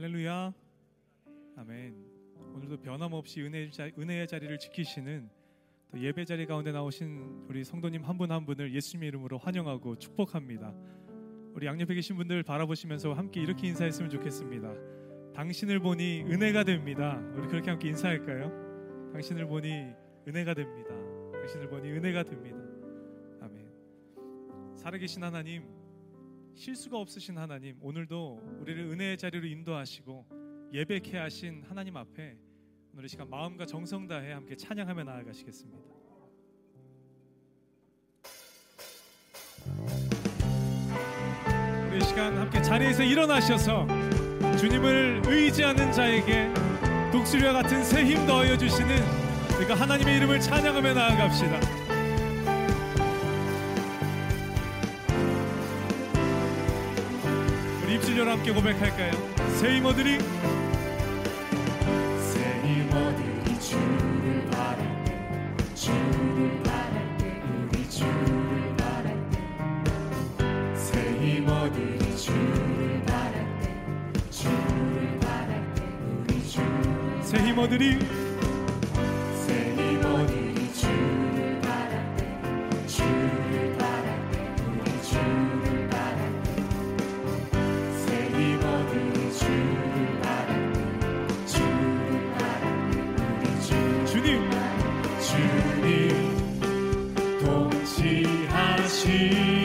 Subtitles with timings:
[0.00, 0.54] 할렐루야.
[1.56, 1.92] 아멘.
[2.54, 5.28] 오늘도 변함없이 은혜의, 자, 은혜의 자리를 지키시는
[5.90, 10.72] 또 예배 자리 가운데 나오신 우리 성도님 한분한 분을 예수님의 이름으로 환영하고 축복합니다.
[11.52, 14.72] 우리 양옆에 계신 분들 바라보시면서 함께 이렇게 인사했으면 좋겠습니다.
[15.34, 17.20] 당신을 보니 은혜가 됩니다.
[17.34, 19.10] 우리 그렇게 함께 인사할까요?
[19.14, 19.94] 당신을 보니
[20.28, 20.94] 은혜가 됩니다.
[21.32, 22.58] 당신을 보니 은혜가 됩니다.
[23.40, 23.68] 아멘.
[24.76, 25.64] 살아계신 하나님,
[26.58, 30.26] 실수가 없으신 하나님, 오늘도 우리를 은혜의 자리로 인도하시고
[30.72, 32.36] 예배케 하신 하나님 앞에
[32.92, 35.78] 오늘 이 시간 마음과 정성 다해 함께 찬양하며 나아가시겠습니다.
[41.90, 43.86] 우리 이 시간 함께 자리에서 일어나셔서
[44.58, 46.52] 주님을 의지하는 자에게
[47.12, 48.96] 독수리와 같은 새 힘 더하여 주시는
[49.58, 51.77] 우리가 하나님의 이름을 찬양하며 나아갑시다.
[58.18, 59.12] 우리 입술로 함께 고백할까요?
[59.60, 60.18] 새힘 얻으리.
[62.32, 69.16] 새힘 얻으리 주를 바랄 때 주를 바랄 때 우리 주를 바랄
[70.74, 75.82] 때새힘 얻으리 주를 바랄 때 주를 바랄 때
[76.18, 77.98] 우리 주를 새힘 얻으리
[94.28, 94.44] 주님
[97.40, 99.57] 통치하시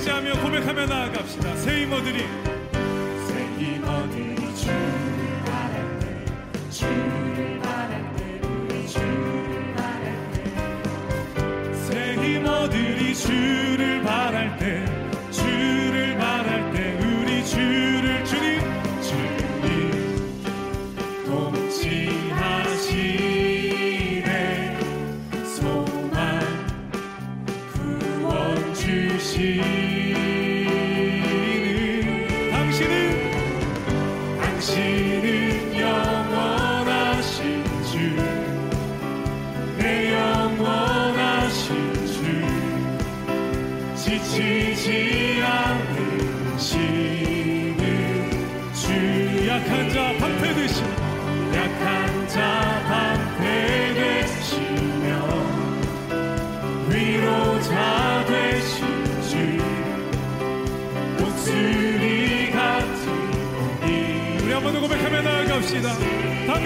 [0.00, 1.56] 의지하며 고백하며 나아갑시다.
[1.56, 2.24] 새힘 얻으리
[3.28, 6.24] 새힘 얻으리 주를 바랄 때
[6.70, 10.16] 주를 바랄 때 우리 주를 바랄
[11.74, 14.99] 새힘 얻으리 주를 바랄 때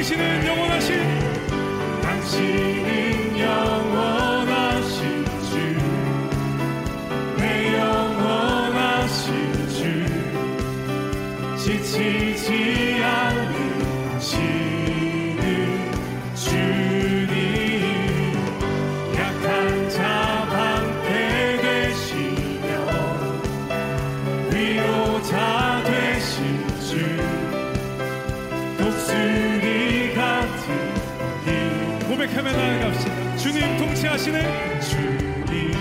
[0.04, 0.98] 당신은 영원하신
[2.02, 5.24] 당신은 영원하신
[7.38, 9.32] 주내 영원하신
[9.70, 10.04] 주.
[11.56, 12.33] 지치
[32.24, 33.36] 고백하며 나아갑시다.
[33.36, 34.80] 주님 통치하시네.
[34.80, 35.72] 주님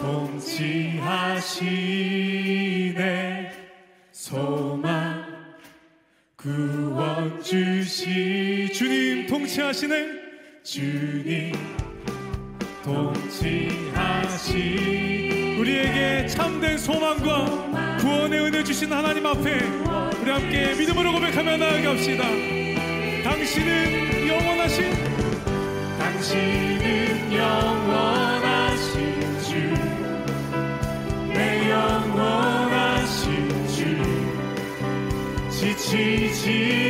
[0.00, 1.52] 통치하시네.
[4.10, 5.26] 소망
[6.36, 8.70] 구원 주시.
[8.72, 10.06] 주님 통치하시네.
[10.62, 11.52] 주님
[12.82, 14.56] 통치하시
[15.58, 19.58] 우리에게 참된 소망과 구원의 은혜 주신 하나님 앞에
[20.22, 22.24] 우리 함께 믿음으로 고백하며 나아갑시다.
[23.24, 24.91] 당신은 영원하신
[36.42, 36.81] 지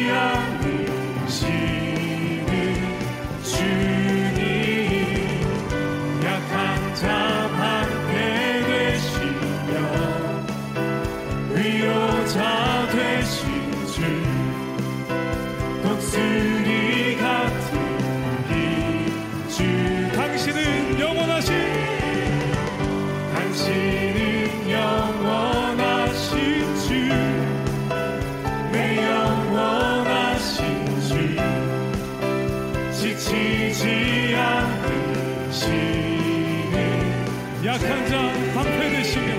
[37.72, 38.12] 약한 자
[38.54, 39.32] 방패 되시며.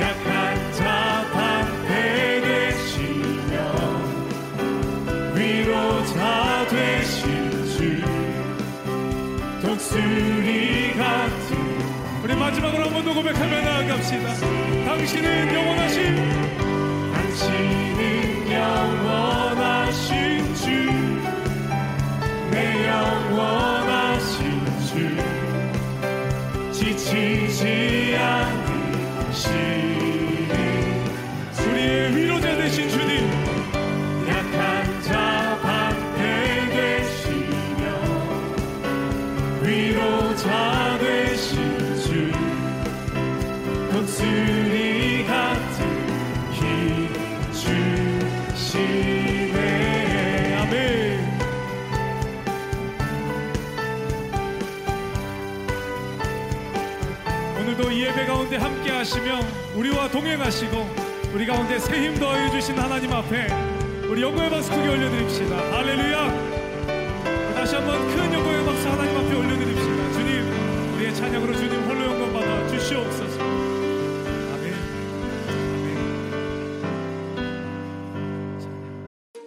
[0.00, 3.54] 약한 자 방패 되시며.
[5.34, 7.78] 위로자 되신 주
[9.62, 11.48] 독수리 같은.
[12.24, 14.34] 우리 마지막으로 한 번 더 고백하며 나아갑시다.
[14.86, 15.96] 당신은 영원하신.
[17.14, 20.10] 당신은 영원하신
[20.54, 20.64] 주,
[22.50, 22.56] 내
[22.88, 24.11] 영원하신
[27.12, 28.88] 지치지 않으시는
[31.68, 33.30] 우리의 위로자 되신 주님.
[34.26, 37.84] 약한 자 방패 되시며
[39.62, 40.81] 위로자
[59.02, 59.40] 하시며
[59.74, 60.86] 우리와 동행하시고
[61.34, 63.48] 우리 가운데 새 힘 더하여 주신 하나님 앞에
[64.08, 65.56] 우리 영광의 박수 크게 올려드립시다.
[65.56, 67.54] 할렐루야.
[67.56, 70.12] 다시 한번 큰 영광의 박수 하나님 앞에 올려드립시다.
[70.12, 73.42] 주님, 우리의 찬양으로 주님 홀로 영광 받아 주시옵소서.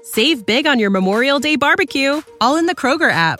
[0.04, 3.40] Save big on your Memorial Day barbecue, all in the Kroger app.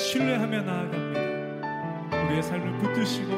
[0.00, 1.20] 신뢰하며 나아갑니다.
[2.24, 3.30] 우리의 삶을 붙드시고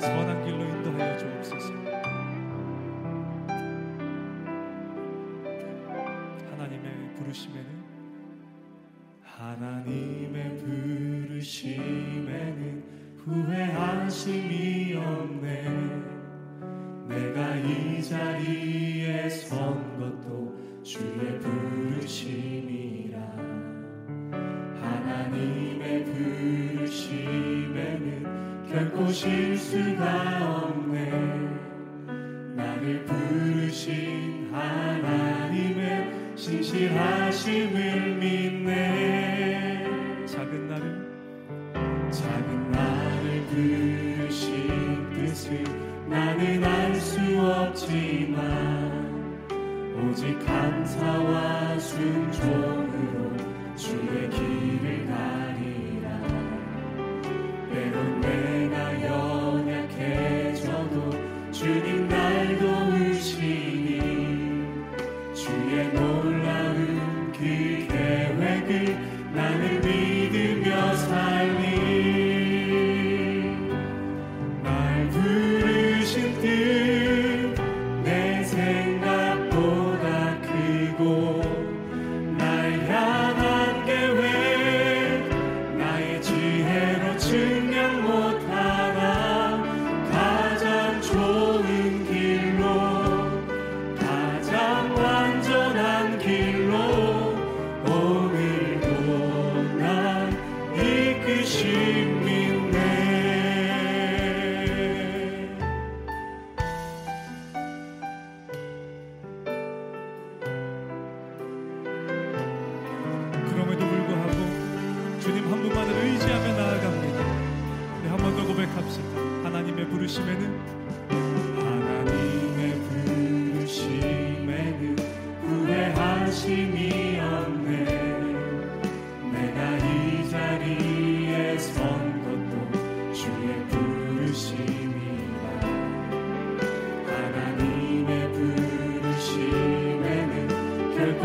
[0.00, 1.72] 선한 길로 인도하여 주옵소서.
[6.50, 7.70] 하나님의 부르심에는
[9.22, 10.56] 하나님의
[11.38, 12.82] 부르심에는
[13.24, 15.68] 후회하심이 없네
[17.08, 22.42] 내가 이 자리에 선 것도 주의 부르심이라
[28.72, 30.71] 결코 실수가 없
[76.42, 76.71] 부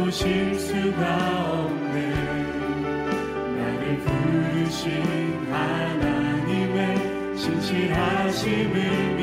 [0.07, 2.09] 오실 수가 없네.
[3.57, 9.16] 나를 부르신 하나님의 신실하심을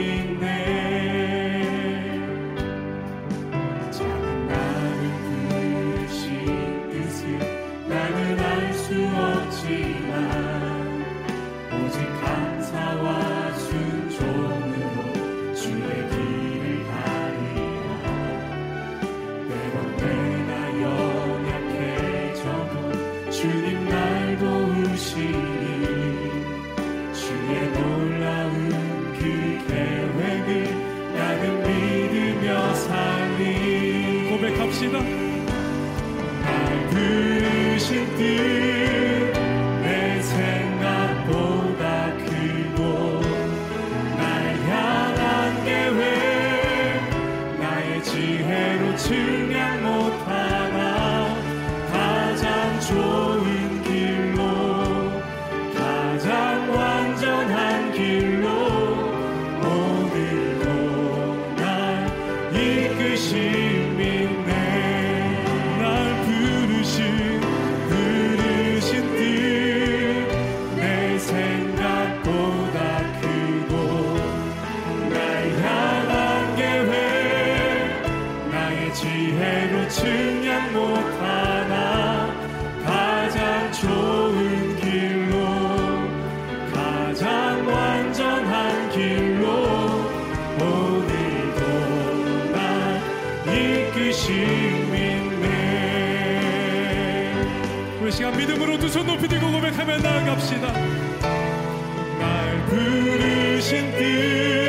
[48.35, 50.44] 지혜로 증명 못한
[79.39, 82.33] 해로 증명 못하나
[82.85, 85.35] 가장 좋은 길로
[86.73, 89.47] 가장 완전한 길로
[90.61, 91.63] 오늘도
[92.53, 92.57] 나
[93.53, 95.51] 이끄신 믿네.
[98.01, 100.73] 우리 시간 믿음으로 두 손 높이 들고 고백하며 나아갑시다.
[102.19, 104.64] 날 부르신 뜻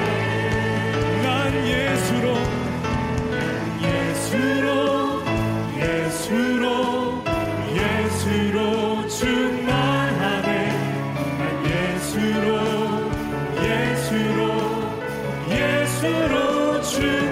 [0.00, 2.36] 난 예수로
[3.82, 5.22] 예수로
[5.76, 7.24] 예수로
[7.74, 10.48] 예수로 충만하네.
[11.66, 12.48] 예수로
[13.62, 14.40] 예수로
[15.50, 17.31] 예수로 충